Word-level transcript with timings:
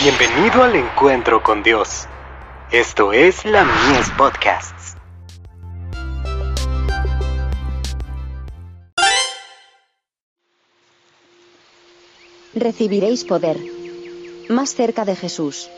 Bienvenido 0.00 0.62
al 0.62 0.76
encuentro 0.76 1.42
con 1.42 1.64
Dios. 1.64 2.06
Esto 2.70 3.12
es 3.12 3.44
la 3.44 3.64
Mies 3.64 4.08
Podcasts. 4.16 4.94
Recibiréis 12.54 13.24
poder. 13.24 13.58
Más 14.48 14.72
cerca 14.72 15.04
de 15.04 15.16
Jesús. 15.16 15.68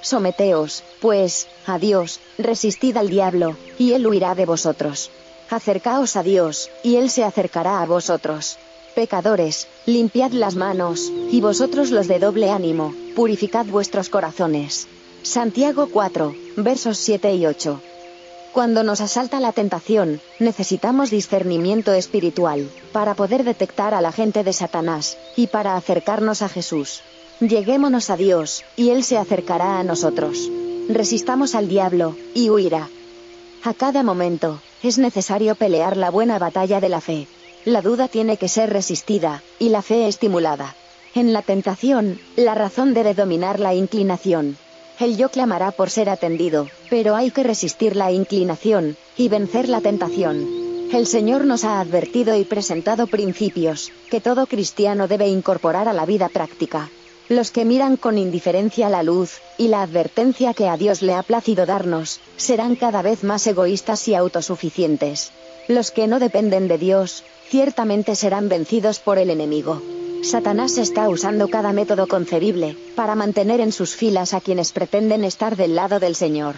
Someteos, 0.00 0.82
pues, 1.00 1.46
a 1.64 1.78
Dios, 1.78 2.18
resistid 2.38 2.96
al 2.96 3.08
diablo, 3.08 3.56
y 3.78 3.92
él 3.92 4.04
huirá 4.08 4.34
de 4.34 4.46
vosotros. 4.46 5.12
Acercaos 5.48 6.16
a 6.16 6.24
Dios, 6.24 6.72
y 6.82 6.96
él 6.96 7.08
se 7.08 7.22
acercará 7.22 7.82
a 7.82 7.86
vosotros. 7.86 8.58
Pecadores, 8.98 9.68
limpiad 9.86 10.32
las 10.32 10.56
manos, 10.56 11.12
y 11.30 11.40
vosotros 11.40 11.92
los 11.92 12.08
de 12.08 12.18
doble 12.18 12.50
ánimo, 12.50 12.92
purificad 13.14 13.64
vuestros 13.64 14.08
corazones. 14.08 14.88
Santiago 15.22 15.88
4, 15.92 16.34
versos 16.56 16.98
7 16.98 17.32
y 17.36 17.46
8. 17.46 17.80
Cuando 18.52 18.82
nos 18.82 19.00
asalta 19.00 19.38
la 19.38 19.52
tentación, 19.52 20.20
necesitamos 20.40 21.10
discernimiento 21.10 21.92
espiritual, 21.92 22.68
para 22.90 23.14
poder 23.14 23.44
detectar 23.44 23.94
a 23.94 24.00
la 24.00 24.10
gente 24.10 24.42
de 24.42 24.52
Satanás, 24.52 25.16
y 25.36 25.46
para 25.46 25.76
acercarnos 25.76 26.42
a 26.42 26.48
Jesús. 26.48 27.02
Lleguémonos 27.38 28.10
a 28.10 28.16
Dios, 28.16 28.64
y 28.74 28.90
Él 28.90 29.04
se 29.04 29.16
acercará 29.16 29.78
a 29.78 29.84
nosotros. 29.84 30.50
Resistamos 30.88 31.54
al 31.54 31.68
diablo, 31.68 32.16
y 32.34 32.50
huirá. 32.50 32.88
A 33.62 33.74
cada 33.74 34.02
momento, 34.02 34.60
es 34.82 34.98
necesario 34.98 35.54
pelear 35.54 35.96
la 35.96 36.10
buena 36.10 36.40
batalla 36.40 36.80
de 36.80 36.88
la 36.88 37.00
fe. 37.00 37.28
La 37.68 37.82
duda 37.82 38.08
tiene 38.08 38.38
que 38.38 38.48
ser 38.48 38.70
resistida, 38.70 39.42
y 39.58 39.68
la 39.68 39.82
fe 39.82 40.08
estimulada. 40.08 40.74
En 41.14 41.34
la 41.34 41.42
tentación, 41.42 42.18
la 42.34 42.54
razón 42.54 42.94
debe 42.94 43.12
dominar 43.12 43.60
la 43.60 43.74
inclinación. 43.74 44.56
El 44.98 45.18
yo 45.18 45.28
clamará 45.28 45.70
por 45.70 45.90
ser 45.90 46.08
atendido, 46.08 46.68
pero 46.88 47.14
hay 47.14 47.30
que 47.30 47.42
resistir 47.42 47.94
la 47.94 48.10
inclinación, 48.10 48.96
y 49.18 49.28
vencer 49.28 49.68
la 49.68 49.82
tentación. 49.82 50.48
El 50.94 51.06
Señor 51.06 51.44
nos 51.44 51.64
ha 51.64 51.80
advertido 51.80 52.34
y 52.38 52.44
presentado 52.44 53.06
principios, 53.06 53.92
que 54.10 54.22
todo 54.22 54.46
cristiano 54.46 55.06
debe 55.06 55.28
incorporar 55.28 55.88
a 55.88 55.92
la 55.92 56.06
vida 56.06 56.30
práctica. 56.30 56.88
Los 57.28 57.50
que 57.50 57.66
miran 57.66 57.98
con 57.98 58.16
indiferencia 58.16 58.88
la 58.88 59.02
luz, 59.02 59.42
y 59.58 59.68
la 59.68 59.82
advertencia 59.82 60.54
que 60.54 60.68
a 60.68 60.78
Dios 60.78 61.02
le 61.02 61.12
ha 61.12 61.22
placido 61.22 61.66
darnos, 61.66 62.18
serán 62.38 62.76
cada 62.76 63.02
vez 63.02 63.24
más 63.24 63.46
egoístas 63.46 64.08
y 64.08 64.14
autosuficientes. 64.14 65.32
Los 65.68 65.90
que 65.90 66.06
no 66.06 66.18
dependen 66.18 66.66
de 66.66 66.78
Dios, 66.78 67.24
ciertamente 67.48 68.16
serán 68.16 68.48
vencidos 68.48 69.00
por 69.00 69.18
el 69.18 69.28
enemigo. 69.28 69.82
Satanás 70.22 70.78
está 70.78 71.08
usando 71.10 71.48
cada 71.48 71.74
método 71.74 72.08
concebible, 72.08 72.74
para 72.96 73.14
mantener 73.14 73.60
en 73.60 73.70
sus 73.70 73.94
filas 73.94 74.32
a 74.32 74.40
quienes 74.40 74.72
pretenden 74.72 75.24
estar 75.24 75.56
del 75.56 75.74
lado 75.74 76.00
del 76.00 76.14
Señor. 76.14 76.54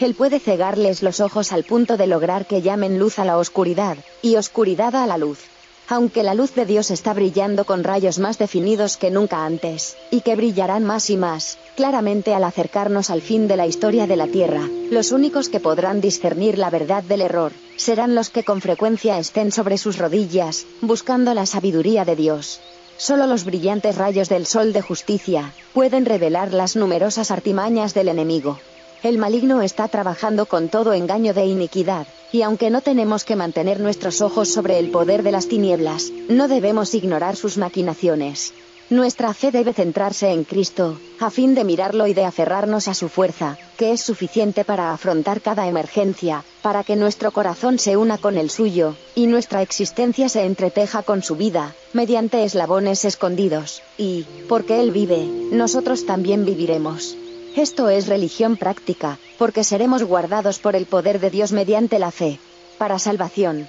Él 0.00 0.14
puede 0.14 0.40
cegarles 0.40 1.02
los 1.02 1.20
ojos 1.20 1.52
al 1.52 1.64
punto 1.64 1.98
de 1.98 2.06
lograr 2.06 2.46
que 2.46 2.62
llamen 2.62 2.98
luz 2.98 3.18
a 3.18 3.26
la 3.26 3.38
oscuridad, 3.38 3.98
y 4.22 4.36
oscuridad 4.36 4.96
a 4.96 5.06
la 5.06 5.18
luz 5.18 5.40
aunque 5.88 6.22
la 6.22 6.34
luz 6.34 6.54
de 6.54 6.66
Dios 6.66 6.90
está 6.90 7.12
brillando 7.12 7.64
con 7.64 7.84
rayos 7.84 8.18
más 8.18 8.38
definidos 8.38 8.96
que 8.96 9.10
nunca 9.10 9.44
antes, 9.44 9.96
y 10.10 10.22
que 10.22 10.36
brillarán 10.36 10.84
más 10.84 11.10
y 11.10 11.16
más, 11.16 11.58
claramente 11.76 12.34
al 12.34 12.44
acercarnos 12.44 13.10
al 13.10 13.20
fin 13.20 13.48
de 13.48 13.56
la 13.56 13.66
historia 13.66 14.06
de 14.06 14.16
la 14.16 14.26
Tierra, 14.26 14.68
los 14.90 15.12
únicos 15.12 15.48
que 15.48 15.60
podrán 15.60 16.00
discernir 16.00 16.58
la 16.58 16.70
verdad 16.70 17.02
del 17.02 17.20
error, 17.20 17.52
serán 17.76 18.14
los 18.14 18.30
que 18.30 18.44
con 18.44 18.60
frecuencia 18.60 19.18
estén 19.18 19.52
sobre 19.52 19.78
sus 19.78 19.98
rodillas, 19.98 20.66
buscando 20.80 21.34
la 21.34 21.46
sabiduría 21.46 22.04
de 22.04 22.16
Dios. 22.16 22.60
Solo 22.96 23.26
los 23.26 23.44
brillantes 23.44 23.96
rayos 23.96 24.28
del 24.28 24.46
sol 24.46 24.72
de 24.72 24.80
justicia, 24.80 25.52
pueden 25.72 26.06
revelar 26.06 26.52
las 26.52 26.76
numerosas 26.76 27.30
artimañas 27.30 27.92
del 27.92 28.08
enemigo. 28.08 28.58
El 29.04 29.18
maligno 29.18 29.60
está 29.60 29.86
trabajando 29.88 30.46
con 30.46 30.70
todo 30.70 30.94
engaño 30.94 31.34
de 31.34 31.44
iniquidad, 31.44 32.06
y 32.32 32.40
aunque 32.40 32.70
no 32.70 32.80
tenemos 32.80 33.24
que 33.24 33.36
mantener 33.36 33.78
nuestros 33.78 34.22
ojos 34.22 34.48
sobre 34.48 34.78
el 34.78 34.90
poder 34.90 35.22
de 35.22 35.30
las 35.30 35.46
tinieblas, 35.46 36.10
no 36.30 36.48
debemos 36.48 36.94
ignorar 36.94 37.36
sus 37.36 37.58
maquinaciones. 37.58 38.54
Nuestra 38.88 39.34
fe 39.34 39.50
debe 39.50 39.74
centrarse 39.74 40.30
en 40.30 40.44
Cristo, 40.44 40.98
a 41.20 41.28
fin 41.28 41.54
de 41.54 41.64
mirarlo 41.64 42.06
y 42.06 42.14
de 42.14 42.24
aferrarnos 42.24 42.88
a 42.88 42.94
su 42.94 43.10
fuerza, 43.10 43.58
que 43.76 43.92
es 43.92 44.00
suficiente 44.00 44.64
para 44.64 44.94
afrontar 44.94 45.42
cada 45.42 45.68
emergencia, 45.68 46.42
para 46.62 46.82
que 46.82 46.96
nuestro 46.96 47.30
corazón 47.30 47.78
se 47.78 47.98
una 47.98 48.16
con 48.16 48.38
el 48.38 48.48
suyo, 48.48 48.96
y 49.14 49.26
nuestra 49.26 49.60
existencia 49.60 50.30
se 50.30 50.46
entreteja 50.46 51.02
con 51.02 51.22
su 51.22 51.36
vida, 51.36 51.74
mediante 51.92 52.42
eslabones 52.42 53.04
escondidos, 53.04 53.82
y, 53.98 54.24
porque 54.48 54.80
Él 54.80 54.92
vive, 54.92 55.26
nosotros 55.52 56.06
también 56.06 56.46
viviremos. 56.46 57.18
Esto 57.56 57.88
es 57.88 58.08
religión 58.08 58.56
práctica, 58.56 59.18
porque 59.38 59.62
seremos 59.62 60.02
guardados 60.02 60.58
por 60.58 60.74
el 60.74 60.86
poder 60.86 61.20
de 61.20 61.30
Dios 61.30 61.52
mediante 61.52 62.00
la 62.00 62.10
fe, 62.10 62.40
para 62.78 62.98
salvación. 62.98 63.68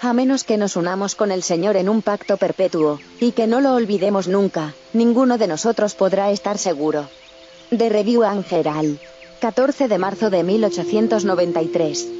A 0.00 0.14
menos 0.14 0.44
que 0.44 0.56
nos 0.56 0.76
unamos 0.76 1.14
con 1.14 1.30
el 1.30 1.42
Señor 1.42 1.76
en 1.76 1.90
un 1.90 2.00
pacto 2.00 2.38
perpetuo, 2.38 2.98
y 3.20 3.32
que 3.32 3.46
no 3.46 3.60
lo 3.60 3.74
olvidemos 3.74 4.26
nunca, 4.26 4.74
ninguno 4.94 5.36
de 5.36 5.48
nosotros 5.48 5.94
podrá 5.94 6.30
estar 6.30 6.56
seguro. 6.56 7.10
De 7.70 7.90
Review 7.90 8.22
Angeral. 8.22 8.98
14 9.40 9.88
de 9.88 9.98
marzo 9.98 10.30
de 10.30 10.42
1893. 10.42 12.19